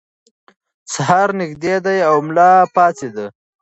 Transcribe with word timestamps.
سهار 0.93 1.29
نږدې 1.39 1.75
دی 1.85 1.97
او 2.09 2.15
ملا 2.27 2.51
پاڅېد. 2.75 3.17